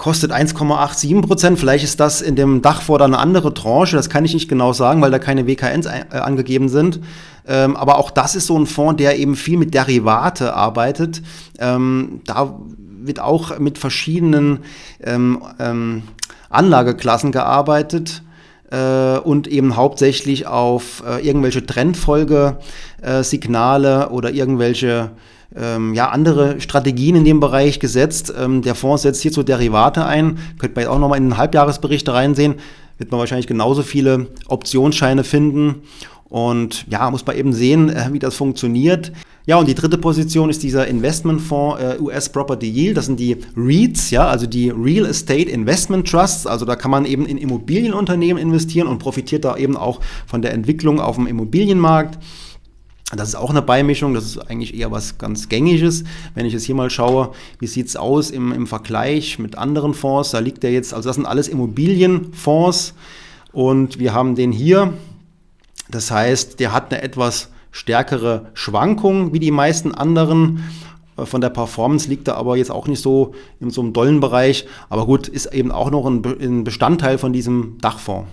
Kostet 0.00 0.32
1,87 0.32 1.20
Prozent. 1.20 1.58
Vielleicht 1.58 1.84
ist 1.84 2.00
das 2.00 2.22
in 2.22 2.34
dem 2.34 2.62
Dachfonds 2.62 3.04
eine 3.04 3.18
andere 3.18 3.52
Tranche. 3.52 3.96
Das 3.96 4.08
kann 4.08 4.24
ich 4.24 4.32
nicht 4.32 4.48
genau 4.48 4.72
sagen, 4.72 5.02
weil 5.02 5.10
da 5.10 5.18
keine 5.18 5.46
WKNs 5.46 5.84
äh, 5.84 6.06
angegeben 6.12 6.70
sind. 6.70 7.00
Ähm, 7.46 7.76
aber 7.76 7.98
auch 7.98 8.10
das 8.10 8.34
ist 8.34 8.46
so 8.46 8.58
ein 8.58 8.64
Fonds, 8.64 8.96
der 8.96 9.18
eben 9.18 9.36
viel 9.36 9.58
mit 9.58 9.74
Derivate 9.74 10.54
arbeitet. 10.54 11.20
Ähm, 11.58 12.22
da 12.24 12.58
wird 12.78 13.20
auch 13.20 13.58
mit 13.58 13.76
verschiedenen 13.76 14.60
ähm, 15.04 15.42
ähm, 15.58 16.04
Anlageklassen 16.48 17.30
gearbeitet 17.30 18.22
äh, 18.70 19.18
und 19.18 19.48
eben 19.48 19.76
hauptsächlich 19.76 20.46
auf 20.46 21.02
äh, 21.06 21.26
irgendwelche 21.26 21.66
Trendfolgesignale 21.66 24.08
oder 24.08 24.32
irgendwelche 24.32 25.10
ähm, 25.56 25.94
ja, 25.94 26.10
andere 26.10 26.60
Strategien 26.60 27.16
in 27.16 27.24
dem 27.24 27.40
Bereich 27.40 27.80
gesetzt. 27.80 28.32
Ähm, 28.38 28.62
der 28.62 28.74
Fonds 28.74 29.02
setzt 29.02 29.22
hierzu 29.22 29.42
Derivate 29.42 30.04
ein. 30.04 30.38
Könnte 30.58 30.76
man 30.76 30.84
jetzt 30.84 30.90
auch 30.90 30.98
nochmal 30.98 31.18
in 31.18 31.24
den 31.24 31.36
Halbjahresberichte 31.36 32.12
reinsehen. 32.12 32.54
Wird 32.98 33.10
man 33.10 33.20
wahrscheinlich 33.20 33.46
genauso 33.46 33.82
viele 33.82 34.28
Optionsscheine 34.46 35.24
finden. 35.24 35.82
Und 36.28 36.86
ja, 36.88 37.10
muss 37.10 37.26
man 37.26 37.36
eben 37.36 37.52
sehen, 37.52 37.88
äh, 37.88 38.10
wie 38.12 38.20
das 38.20 38.36
funktioniert. 38.36 39.10
Ja, 39.46 39.56
und 39.56 39.66
die 39.66 39.74
dritte 39.74 39.98
Position 39.98 40.48
ist 40.48 40.62
dieser 40.62 40.86
Investmentfonds 40.86 41.82
äh, 41.82 41.96
US 41.98 42.28
Property 42.28 42.68
Yield. 42.68 42.96
Das 42.96 43.06
sind 43.06 43.18
die 43.18 43.36
REITs, 43.56 44.10
ja, 44.12 44.28
also 44.28 44.46
die 44.46 44.70
Real 44.70 45.06
Estate 45.06 45.50
Investment 45.50 46.08
Trusts. 46.08 46.46
Also 46.46 46.64
da 46.64 46.76
kann 46.76 46.92
man 46.92 47.04
eben 47.04 47.26
in 47.26 47.36
Immobilienunternehmen 47.36 48.40
investieren 48.40 48.86
und 48.86 49.00
profitiert 49.00 49.44
da 49.44 49.56
eben 49.56 49.76
auch 49.76 50.00
von 50.26 50.40
der 50.40 50.52
Entwicklung 50.52 51.00
auf 51.00 51.16
dem 51.16 51.26
Immobilienmarkt. 51.26 52.18
Das 53.16 53.28
ist 53.28 53.34
auch 53.34 53.50
eine 53.50 53.62
Beimischung, 53.62 54.14
das 54.14 54.24
ist 54.24 54.38
eigentlich 54.38 54.74
eher 54.74 54.92
was 54.92 55.18
ganz 55.18 55.48
Gängiges. 55.48 56.04
Wenn 56.34 56.46
ich 56.46 56.52
jetzt 56.52 56.64
hier 56.64 56.76
mal 56.76 56.90
schaue, 56.90 57.32
wie 57.58 57.66
sieht 57.66 57.88
es 57.88 57.96
aus 57.96 58.30
im, 58.30 58.52
im 58.52 58.68
Vergleich 58.68 59.38
mit 59.38 59.58
anderen 59.58 59.94
Fonds, 59.94 60.30
da 60.30 60.38
liegt 60.38 60.62
der 60.62 60.70
jetzt, 60.70 60.94
also 60.94 61.08
das 61.08 61.16
sind 61.16 61.26
alles 61.26 61.48
Immobilienfonds 61.48 62.94
und 63.52 63.98
wir 63.98 64.14
haben 64.14 64.36
den 64.36 64.52
hier, 64.52 64.94
das 65.90 66.12
heißt, 66.12 66.60
der 66.60 66.72
hat 66.72 66.92
eine 66.92 67.02
etwas 67.02 67.48
stärkere 67.72 68.46
Schwankung 68.54 69.32
wie 69.32 69.40
die 69.40 69.50
meisten 69.50 69.92
anderen. 69.92 70.64
Äh, 71.16 71.26
von 71.26 71.40
der 71.40 71.50
Performance 71.50 72.08
liegt 72.08 72.28
er 72.28 72.36
aber 72.36 72.56
jetzt 72.56 72.70
auch 72.70 72.86
nicht 72.86 73.00
so 73.00 73.34
in 73.60 73.70
so 73.70 73.80
einem 73.80 73.92
dollen 73.92 74.20
Bereich. 74.20 74.66
Aber 74.88 75.06
gut, 75.06 75.28
ist 75.28 75.46
eben 75.46 75.72
auch 75.72 75.90
noch 75.90 76.06
ein 76.06 76.64
Bestandteil 76.64 77.18
von 77.18 77.32
diesem 77.32 77.78
Dachfonds. 77.80 78.28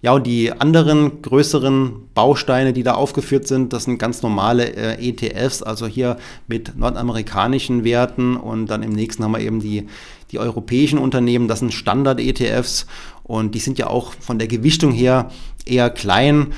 Ja, 0.00 0.12
und 0.12 0.28
die 0.28 0.52
anderen 0.52 1.22
größeren 1.22 2.10
Bausteine, 2.14 2.72
die 2.72 2.84
da 2.84 2.94
aufgeführt 2.94 3.48
sind, 3.48 3.72
das 3.72 3.84
sind 3.84 3.98
ganz 3.98 4.22
normale 4.22 4.72
äh, 4.76 5.08
ETFs, 5.08 5.60
also 5.60 5.88
hier 5.88 6.18
mit 6.46 6.76
nordamerikanischen 6.78 7.82
Werten. 7.82 8.36
Und 8.36 8.66
dann 8.66 8.84
im 8.84 8.92
nächsten 8.92 9.24
haben 9.24 9.32
wir 9.32 9.40
eben 9.40 9.58
die, 9.58 9.88
die 10.30 10.38
europäischen 10.38 11.00
Unternehmen, 11.00 11.48
das 11.48 11.58
sind 11.58 11.74
Standard-ETFs 11.74 12.86
und 13.24 13.56
die 13.56 13.58
sind 13.58 13.76
ja 13.78 13.88
auch 13.88 14.12
von 14.20 14.38
der 14.38 14.46
Gewichtung 14.46 14.92
her 14.92 15.32
eher 15.66 15.90
klein. 15.90 16.52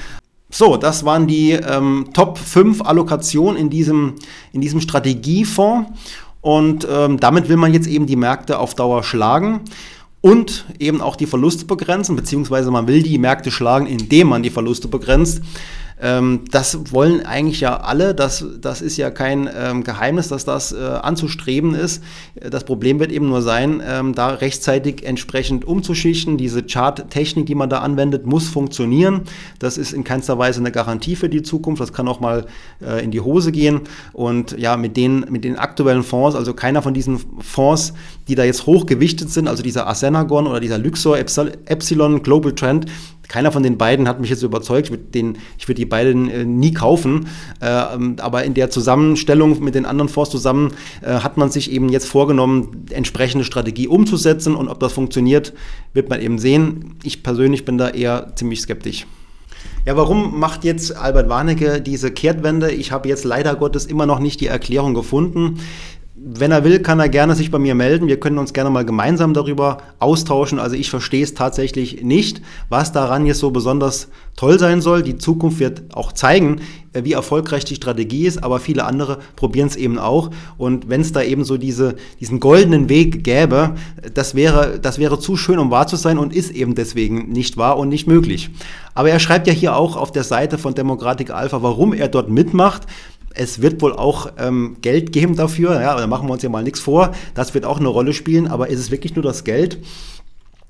So, 0.50 0.76
das 0.76 1.06
waren 1.06 1.26
die 1.26 1.52
ähm, 1.52 2.08
Top 2.12 2.36
5 2.36 2.82
Allokationen 2.82 3.58
in 3.58 3.70
diesem, 3.70 4.16
in 4.52 4.60
diesem 4.60 4.82
Strategiefonds. 4.82 5.90
Und 6.42 6.86
ähm, 6.90 7.20
damit 7.20 7.48
will 7.48 7.56
man 7.56 7.72
jetzt 7.72 7.86
eben 7.86 8.06
die 8.06 8.16
Märkte 8.16 8.58
auf 8.58 8.74
Dauer 8.74 9.02
schlagen 9.02 9.60
und 10.20 10.66
eben 10.78 11.00
auch 11.00 11.16
die 11.16 11.26
Verluste 11.26 11.64
begrenzen, 11.64 12.16
beziehungsweise 12.16 12.70
man 12.70 12.86
will 12.86 13.02
die 13.02 13.18
Märkte 13.18 13.50
schlagen, 13.50 13.86
indem 13.86 14.28
man 14.28 14.42
die 14.42 14.50
Verluste 14.50 14.88
begrenzt. 14.88 15.42
Ähm, 16.00 16.44
das 16.50 16.92
wollen 16.92 17.24
eigentlich 17.26 17.60
ja 17.60 17.78
alle. 17.78 18.14
Das, 18.14 18.44
das 18.60 18.80
ist 18.80 18.96
ja 18.96 19.10
kein 19.10 19.48
ähm, 19.54 19.84
Geheimnis, 19.84 20.28
dass 20.28 20.44
das 20.44 20.72
äh, 20.72 20.78
anzustreben 20.78 21.74
ist. 21.74 22.02
Das 22.34 22.64
Problem 22.64 23.00
wird 23.00 23.12
eben 23.12 23.28
nur 23.28 23.42
sein, 23.42 23.82
ähm, 23.86 24.14
da 24.14 24.28
rechtzeitig 24.28 25.04
entsprechend 25.04 25.66
umzuschichten. 25.66 26.38
Diese 26.38 26.62
Chart-Technik, 26.62 27.46
die 27.46 27.54
man 27.54 27.68
da 27.68 27.80
anwendet, 27.80 28.24
muss 28.24 28.48
funktionieren. 28.48 29.22
Das 29.58 29.76
ist 29.76 29.92
in 29.92 30.04
keinster 30.04 30.38
Weise 30.38 30.60
eine 30.60 30.72
Garantie 30.72 31.16
für 31.16 31.28
die 31.28 31.42
Zukunft. 31.42 31.82
Das 31.82 31.92
kann 31.92 32.08
auch 32.08 32.20
mal 32.20 32.46
äh, 32.82 33.04
in 33.04 33.10
die 33.10 33.20
Hose 33.20 33.52
gehen. 33.52 33.82
Und 34.14 34.58
ja, 34.58 34.76
mit 34.78 34.96
den, 34.96 35.26
mit 35.28 35.44
den 35.44 35.56
aktuellen 35.56 36.02
Fonds, 36.02 36.34
also 36.34 36.54
keiner 36.54 36.80
von 36.80 36.94
diesen 36.94 37.20
Fonds, 37.40 37.92
die 38.30 38.36
da 38.36 38.44
jetzt 38.44 38.66
hochgewichtet 38.66 39.30
sind, 39.30 39.48
also 39.48 39.62
dieser 39.62 39.88
Asenagon 39.88 40.46
oder 40.46 40.60
dieser 40.60 40.78
Luxor 40.78 41.18
Epsilon 41.18 42.22
Global 42.22 42.54
Trend, 42.54 42.86
keiner 43.30 43.52
von 43.52 43.62
den 43.62 43.78
beiden 43.78 44.08
hat 44.08 44.20
mich 44.20 44.28
jetzt 44.28 44.42
überzeugt. 44.42 44.86
Ich 44.86 44.90
würde, 44.90 45.04
den, 45.04 45.38
die 45.68 45.84
beiden 45.84 46.28
äh, 46.28 46.44
nie 46.44 46.72
kaufen. 46.72 47.28
Äh, 47.60 47.66
aber 47.66 48.42
in 48.42 48.54
der 48.54 48.70
Zusammenstellung 48.70 49.62
mit 49.62 49.76
den 49.76 49.86
anderen 49.86 50.08
Fonds 50.08 50.30
zusammen 50.30 50.72
äh, 51.00 51.12
hat 51.12 51.36
man 51.36 51.48
sich 51.48 51.70
eben 51.70 51.90
jetzt 51.90 52.08
vorgenommen, 52.08 52.86
entsprechende 52.90 53.44
Strategie 53.44 53.86
umzusetzen. 53.86 54.56
Und 54.56 54.68
ob 54.68 54.80
das 54.80 54.92
funktioniert, 54.92 55.52
wird 55.94 56.08
man 56.08 56.20
eben 56.20 56.40
sehen. 56.40 56.96
Ich 57.04 57.22
persönlich 57.22 57.64
bin 57.64 57.78
da 57.78 57.90
eher 57.90 58.32
ziemlich 58.34 58.62
skeptisch. 58.62 59.06
Ja, 59.86 59.96
warum 59.96 60.40
macht 60.40 60.64
jetzt 60.64 60.96
Albert 60.96 61.28
Warnecke 61.28 61.80
diese 61.80 62.10
Kehrtwende? 62.10 62.72
Ich 62.72 62.90
habe 62.90 63.08
jetzt 63.08 63.24
leider 63.24 63.54
Gottes 63.54 63.86
immer 63.86 64.06
noch 64.06 64.18
nicht 64.18 64.40
die 64.40 64.48
Erklärung 64.48 64.92
gefunden. 64.92 65.60
Wenn 66.16 66.50
er 66.50 66.64
will, 66.64 66.80
kann 66.80 66.98
er 66.98 67.08
gerne 67.08 67.34
sich 67.34 67.50
bei 67.50 67.58
mir 67.58 67.74
melden. 67.74 68.08
Wir 68.08 68.18
können 68.18 68.38
uns 68.38 68.52
gerne 68.52 68.68
mal 68.68 68.84
gemeinsam 68.84 69.32
darüber 69.32 69.78
austauschen. 70.00 70.58
Also 70.58 70.74
ich 70.74 70.90
verstehe 70.90 71.22
es 71.22 71.34
tatsächlich 71.34 72.02
nicht, 72.02 72.42
was 72.68 72.92
daran 72.92 73.26
jetzt 73.26 73.38
so 73.38 73.50
besonders 73.52 74.08
toll 74.36 74.58
sein 74.58 74.80
soll. 74.80 75.02
Die 75.02 75.18
Zukunft 75.18 75.60
wird 75.60 75.94
auch 75.94 76.12
zeigen, 76.12 76.60
äh, 76.92 77.04
wie 77.04 77.12
erfolgreich 77.12 77.64
die 77.64 77.76
Strategie 77.76 78.26
ist, 78.26 78.42
aber 78.42 78.58
viele 78.58 78.84
andere 78.84 79.18
probieren 79.36 79.68
es 79.68 79.76
eben 79.76 79.98
auch. 79.98 80.30
Und 80.58 80.88
wenn 80.88 81.00
es 81.00 81.12
da 81.12 81.22
eben 81.22 81.44
so 81.44 81.56
diese, 81.56 81.94
diesen 82.18 82.40
goldenen 82.40 82.88
Weg 82.88 83.22
gäbe, 83.22 83.74
das 84.14 84.34
wäre, 84.34 84.80
das 84.80 84.98
wäre 84.98 85.20
zu 85.20 85.36
schön, 85.36 85.58
um 85.58 85.70
wahr 85.70 85.86
zu 85.86 85.96
sein 85.96 86.18
und 86.18 86.34
ist 86.34 86.50
eben 86.50 86.74
deswegen 86.74 87.28
nicht 87.30 87.56
wahr 87.56 87.78
und 87.78 87.88
nicht 87.88 88.06
möglich. 88.08 88.50
Aber 88.94 89.10
er 89.10 89.20
schreibt 89.20 89.46
ja 89.46 89.52
hier 89.52 89.76
auch 89.76 89.96
auf 89.96 90.10
der 90.10 90.24
Seite 90.24 90.58
von 90.58 90.74
Demokratik 90.74 91.30
Alpha, 91.30 91.62
warum 91.62 91.92
er 91.92 92.08
dort 92.08 92.28
mitmacht. 92.28 92.82
Es 93.34 93.62
wird 93.62 93.80
wohl 93.80 93.92
auch 93.92 94.32
ähm, 94.38 94.76
Geld 94.80 95.12
geben 95.12 95.36
dafür, 95.36 95.80
ja, 95.80 95.96
da 95.96 96.06
machen 96.06 96.28
wir 96.28 96.32
uns 96.32 96.42
ja 96.42 96.48
mal 96.48 96.64
nichts 96.64 96.80
vor. 96.80 97.12
Das 97.34 97.54
wird 97.54 97.64
auch 97.64 97.78
eine 97.78 97.88
Rolle 97.88 98.12
spielen, 98.12 98.48
aber 98.48 98.68
ist 98.68 98.80
es 98.80 98.90
wirklich 98.90 99.14
nur 99.14 99.22
das 99.22 99.44
Geld? 99.44 99.78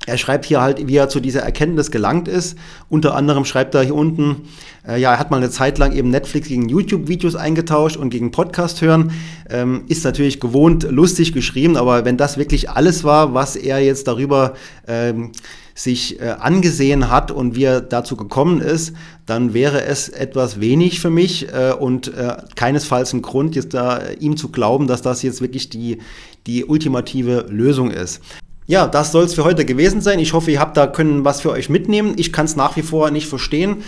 Er 0.06 0.16
schreibt 0.16 0.46
hier 0.46 0.62
halt, 0.62 0.88
wie 0.88 0.96
er 0.96 1.10
zu 1.10 1.20
dieser 1.20 1.40
Erkenntnis 1.42 1.90
gelangt 1.90 2.26
ist. 2.26 2.56
Unter 2.88 3.14
anderem 3.14 3.44
schreibt 3.44 3.74
er 3.74 3.82
hier 3.82 3.94
unten, 3.94 4.48
äh, 4.88 4.98
ja, 4.98 5.12
er 5.12 5.18
hat 5.18 5.30
mal 5.30 5.36
eine 5.36 5.50
Zeit 5.50 5.76
lang 5.78 5.92
eben 5.92 6.08
Netflix 6.10 6.48
gegen 6.48 6.68
YouTube-Videos 6.68 7.36
eingetauscht 7.36 7.96
und 7.96 8.08
gegen 8.08 8.30
Podcast 8.30 8.80
hören. 8.80 9.12
Ähm, 9.50 9.84
ist 9.88 10.04
natürlich 10.04 10.40
gewohnt 10.40 10.84
lustig 10.90 11.34
geschrieben, 11.34 11.76
aber 11.76 12.06
wenn 12.06 12.16
das 12.16 12.38
wirklich 12.38 12.70
alles 12.70 13.04
war, 13.04 13.34
was 13.34 13.56
er 13.56 13.80
jetzt 13.80 14.08
darüber 14.08 14.54
ähm, 14.88 15.32
sich 15.74 16.20
äh, 16.20 16.30
angesehen 16.38 17.10
hat 17.10 17.30
und 17.30 17.54
wie 17.54 17.64
er 17.64 17.80
dazu 17.80 18.16
gekommen 18.16 18.60
ist, 18.60 18.94
dann 19.26 19.54
wäre 19.54 19.84
es 19.84 20.08
etwas 20.08 20.60
wenig 20.60 21.00
für 21.00 21.10
mich 21.10 21.52
äh, 21.52 21.72
und 21.72 22.08
äh, 22.08 22.36
keinesfalls 22.54 23.12
ein 23.12 23.22
Grund, 23.22 23.54
jetzt 23.54 23.74
da 23.74 23.98
äh, 23.98 24.14
ihm 24.14 24.36
zu 24.36 24.50
glauben, 24.50 24.86
dass 24.86 25.02
das 25.02 25.22
jetzt 25.22 25.40
wirklich 25.40 25.70
die, 25.70 25.98
die 26.46 26.64
ultimative 26.64 27.46
Lösung 27.48 27.90
ist. 27.90 28.20
Ja, 28.70 28.86
das 28.86 29.10
soll 29.10 29.24
es 29.24 29.34
für 29.34 29.42
heute 29.42 29.64
gewesen 29.64 30.00
sein. 30.00 30.20
Ich 30.20 30.32
hoffe, 30.32 30.52
ihr 30.52 30.60
habt 30.60 30.76
da 30.76 30.86
können 30.86 31.24
was 31.24 31.40
für 31.40 31.50
euch 31.50 31.68
mitnehmen. 31.68 32.14
Ich 32.18 32.32
kann 32.32 32.44
es 32.44 32.54
nach 32.54 32.76
wie 32.76 32.82
vor 32.82 33.10
nicht 33.10 33.26
verstehen 33.26 33.82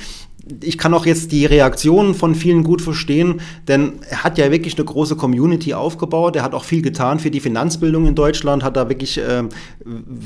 ich 0.61 0.76
kann 0.76 0.92
auch 0.92 1.06
jetzt 1.06 1.30
die 1.30 1.46
Reaktionen 1.46 2.14
von 2.14 2.34
vielen 2.34 2.64
gut 2.64 2.82
verstehen, 2.82 3.40
denn 3.68 4.00
er 4.11 4.25
hat 4.25 4.38
ja 4.38 4.50
wirklich 4.50 4.76
eine 4.76 4.84
große 4.84 5.14
Community 5.14 5.72
aufgebaut. 5.72 6.34
Er 6.34 6.42
hat 6.42 6.54
auch 6.54 6.64
viel 6.64 6.82
getan 6.82 7.20
für 7.20 7.30
die 7.30 7.38
Finanzbildung 7.38 8.06
in 8.06 8.16
Deutschland, 8.16 8.64
hat 8.64 8.76
da 8.76 8.88
wirklich 8.88 9.18
äh, 9.18 9.44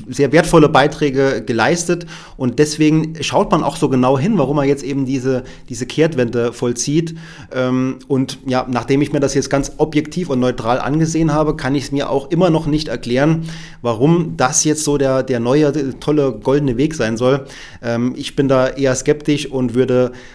sehr 0.08 0.32
wertvolle 0.32 0.70
Beiträge 0.70 1.42
geleistet. 1.44 2.06
Und 2.38 2.58
deswegen 2.58 3.14
schaut 3.20 3.50
man 3.50 3.62
auch 3.62 3.76
so 3.76 3.90
genau 3.90 4.18
hin, 4.18 4.38
warum 4.38 4.56
er 4.58 4.64
jetzt 4.64 4.82
eben 4.82 5.04
diese, 5.04 5.44
diese 5.68 5.84
Kehrtwende 5.84 6.54
vollzieht. 6.54 7.14
Ähm, 7.52 7.98
und 8.08 8.38
ja, 8.46 8.66
nachdem 8.70 9.02
ich 9.02 9.12
mir 9.12 9.20
das 9.20 9.34
jetzt 9.34 9.50
ganz 9.50 9.72
objektiv 9.76 10.30
und 10.30 10.40
neutral 10.40 10.80
angesehen 10.80 11.32
habe, 11.34 11.56
kann 11.56 11.74
ich 11.74 11.84
es 11.84 11.92
mir 11.92 12.08
auch 12.08 12.30
immer 12.30 12.48
noch 12.48 12.66
nicht 12.66 12.88
erklären, 12.88 13.48
warum 13.82 14.34
das 14.38 14.64
jetzt 14.64 14.84
so 14.84 14.96
der, 14.96 15.22
der 15.22 15.40
neue, 15.40 15.98
tolle, 16.00 16.32
goldene 16.42 16.78
Weg 16.78 16.94
sein 16.94 17.18
soll. 17.18 17.44
Ähm, 17.82 18.14
ich 18.16 18.34
bin 18.34 18.48
da 18.48 18.68
eher 18.68 18.94
skeptisch 18.94 19.46
und 19.46 19.74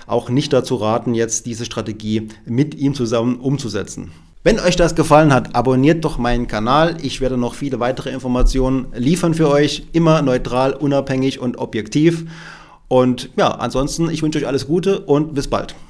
auch 0.07 0.29
nicht 0.29 0.53
dazu 0.53 0.75
raten, 0.75 1.13
jetzt 1.13 1.45
diese 1.45 1.65
Strategie 1.65 2.29
mit 2.45 2.75
ihm 2.75 2.93
zusammen 2.93 3.39
umzusetzen. 3.39 4.11
Wenn 4.43 4.59
euch 4.59 4.75
das 4.75 4.95
gefallen 4.95 5.31
hat, 5.33 5.55
abonniert 5.55 6.03
doch 6.03 6.17
meinen 6.17 6.47
Kanal. 6.47 6.97
Ich 7.03 7.21
werde 7.21 7.37
noch 7.37 7.53
viele 7.53 7.79
weitere 7.79 8.09
Informationen 8.09 8.87
liefern 8.95 9.35
für 9.35 9.49
euch. 9.49 9.83
Immer 9.91 10.23
neutral, 10.23 10.73
unabhängig 10.73 11.39
und 11.39 11.59
objektiv. 11.59 12.25
Und 12.87 13.29
ja, 13.37 13.49
ansonsten, 13.49 14.09
ich 14.09 14.23
wünsche 14.23 14.39
euch 14.39 14.47
alles 14.47 14.65
Gute 14.65 15.01
und 15.01 15.35
bis 15.35 15.47
bald. 15.47 15.75